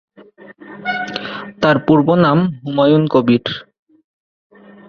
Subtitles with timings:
[1.61, 3.45] তাঁর পূর্ব নাম হুমায়ুন কবির।